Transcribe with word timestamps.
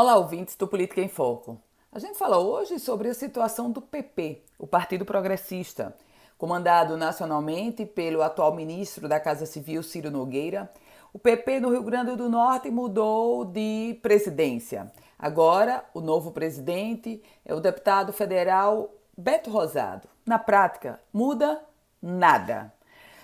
Olá, 0.00 0.16
ouvintes 0.16 0.54
do 0.54 0.68
Política 0.68 1.00
em 1.00 1.08
Foco. 1.08 1.60
A 1.90 1.98
gente 1.98 2.16
fala 2.16 2.38
hoje 2.38 2.78
sobre 2.78 3.08
a 3.08 3.14
situação 3.14 3.68
do 3.68 3.82
PP, 3.82 4.44
o 4.56 4.64
Partido 4.64 5.04
Progressista, 5.04 5.92
comandado 6.38 6.96
nacionalmente 6.96 7.84
pelo 7.84 8.22
atual 8.22 8.54
ministro 8.54 9.08
da 9.08 9.18
Casa 9.18 9.44
Civil, 9.44 9.82
Ciro 9.82 10.08
Nogueira. 10.08 10.70
O 11.12 11.18
PP 11.18 11.58
no 11.58 11.70
Rio 11.70 11.82
Grande 11.82 12.14
do 12.14 12.28
Norte 12.28 12.70
mudou 12.70 13.44
de 13.44 13.98
presidência. 14.00 14.88
Agora, 15.18 15.84
o 15.92 16.00
novo 16.00 16.30
presidente 16.30 17.20
é 17.44 17.52
o 17.52 17.58
deputado 17.58 18.12
federal 18.12 18.94
Beto 19.16 19.50
Rosado. 19.50 20.08
Na 20.24 20.38
prática, 20.38 21.00
muda 21.12 21.60
nada. 22.00 22.72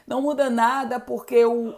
Não 0.05 0.21
muda 0.21 0.51
nada 0.51 0.99
porque 0.99 1.45
o 1.45 1.73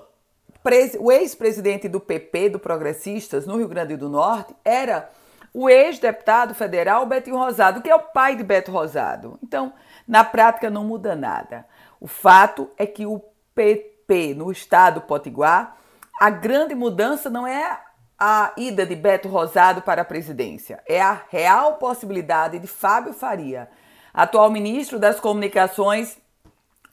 o 0.98 1.12
ex-presidente 1.12 1.88
do 1.88 2.00
PP, 2.00 2.50
do 2.50 2.58
Progressistas, 2.58 3.46
no 3.46 3.56
Rio 3.56 3.68
Grande 3.68 3.96
do 3.96 4.08
Norte, 4.08 4.54
era 4.64 5.08
o 5.54 5.70
ex-deputado 5.70 6.54
federal 6.54 7.06
Betinho 7.06 7.38
Rosado, 7.38 7.80
que 7.80 7.88
é 7.88 7.94
o 7.94 8.00
pai 8.00 8.36
de 8.36 8.44
Beto 8.44 8.70
Rosado. 8.70 9.38
Então, 9.42 9.72
na 10.06 10.22
prática, 10.22 10.68
não 10.68 10.84
muda 10.84 11.16
nada. 11.16 11.64
O 11.98 12.06
fato 12.06 12.70
é 12.76 12.84
que 12.84 13.06
o 13.06 13.22
PP 13.54 14.34
no 14.34 14.52
estado 14.52 15.00
Potiguar, 15.00 15.76
a 16.20 16.28
grande 16.28 16.74
mudança 16.74 17.30
não 17.30 17.46
é 17.46 17.80
a 18.18 18.52
ida 18.56 18.84
de 18.84 18.94
Beto 18.94 19.28
Rosado 19.28 19.82
para 19.82 20.02
a 20.02 20.04
presidência, 20.04 20.82
é 20.86 21.00
a 21.00 21.22
real 21.30 21.74
possibilidade 21.74 22.58
de 22.58 22.66
Fábio 22.66 23.12
Faria, 23.12 23.68
atual 24.12 24.50
ministro 24.50 24.98
das 24.98 25.20
Comunicações, 25.20 26.18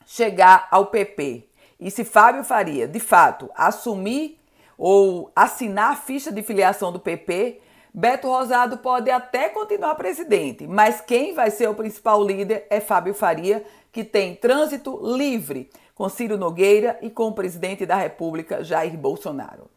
chegar 0.06 0.68
ao 0.70 0.86
PP. 0.86 1.48
E 1.78 1.90
se 1.90 2.04
Fábio 2.04 2.44
Faria, 2.44 2.86
de 2.86 3.00
fato, 3.00 3.50
assumir 3.56 4.38
ou 4.76 5.30
assinar 5.34 5.92
a 5.92 5.96
ficha 5.96 6.32
de 6.32 6.42
filiação 6.42 6.92
do 6.92 7.00
PP, 7.00 7.60
Beto 7.92 8.28
Rosado 8.28 8.78
pode 8.78 9.08
até 9.10 9.48
continuar 9.48 9.94
presidente, 9.94 10.66
mas 10.66 11.00
quem 11.00 11.32
vai 11.32 11.50
ser 11.50 11.68
o 11.68 11.74
principal 11.74 12.24
líder 12.24 12.66
é 12.68 12.80
Fábio 12.80 13.14
Faria, 13.14 13.64
que 13.92 14.02
tem 14.02 14.34
trânsito 14.34 15.00
livre 15.16 15.70
com 15.94 16.08
Ciro 16.08 16.36
Nogueira 16.36 16.98
e 17.00 17.08
com 17.08 17.28
o 17.28 17.32
presidente 17.32 17.86
da 17.86 17.94
República, 17.94 18.64
Jair 18.64 18.96
Bolsonaro. 18.98 19.70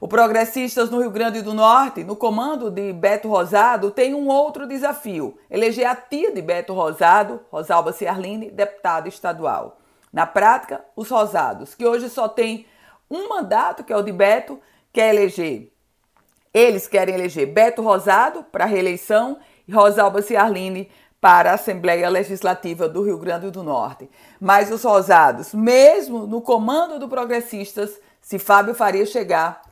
O 0.00 0.08
Progressistas 0.08 0.88
no 0.88 1.00
Rio 1.00 1.10
Grande 1.10 1.42
do 1.42 1.52
Norte, 1.52 2.02
no 2.02 2.16
comando 2.16 2.70
de 2.70 2.90
Beto 2.94 3.28
Rosado, 3.28 3.90
tem 3.90 4.14
um 4.14 4.28
outro 4.28 4.66
desafio: 4.66 5.36
eleger 5.50 5.86
a 5.86 5.94
tia 5.94 6.32
de 6.32 6.40
Beto 6.40 6.72
Rosado, 6.72 7.40
Rosalba 7.52 7.92
Ciarline, 7.92 8.50
deputada 8.50 9.06
estadual. 9.06 9.76
Na 10.12 10.26
prática, 10.26 10.84
os 10.96 11.08
rosados, 11.08 11.74
que 11.74 11.86
hoje 11.86 12.08
só 12.08 12.28
tem 12.28 12.66
um 13.10 13.28
mandato, 13.28 13.84
que 13.84 13.92
é 13.92 13.96
o 13.96 14.02
de 14.02 14.12
Beto, 14.12 14.60
quer 14.92 15.14
eleger. 15.14 15.72
Eles 16.52 16.86
querem 16.86 17.14
eleger 17.14 17.46
Beto 17.46 17.82
Rosado 17.82 18.42
para 18.44 18.64
reeleição 18.64 19.38
e 19.66 19.72
Rosalba 19.72 20.20
Ciarline 20.20 20.90
para 21.20 21.50
a 21.50 21.54
Assembleia 21.54 22.08
Legislativa 22.08 22.88
do 22.88 23.02
Rio 23.02 23.18
Grande 23.18 23.50
do 23.50 23.62
Norte. 23.62 24.10
Mas 24.40 24.70
os 24.70 24.82
rosados, 24.82 25.52
mesmo 25.52 26.26
no 26.26 26.40
comando 26.40 26.98
do 26.98 27.08
Progressistas, 27.08 28.00
se 28.20 28.38
Fábio 28.38 28.74
Faria 28.74 29.04
chegar, 29.04 29.62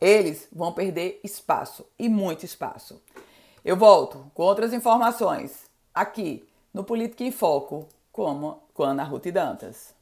eles 0.00 0.46
vão 0.52 0.72
perder 0.72 1.18
espaço 1.24 1.84
e 1.98 2.08
muito 2.08 2.44
espaço. 2.44 3.02
Eu 3.64 3.76
volto 3.76 4.30
com 4.34 4.42
outras 4.42 4.72
informações 4.72 5.66
aqui 5.94 6.46
no 6.72 6.84
Política 6.84 7.24
em 7.24 7.32
Foco 7.32 7.88
como 8.12 8.62
com 8.78 8.84
Ana 8.84 9.02
Ruth 9.02 9.26
Dantas. 9.32 9.97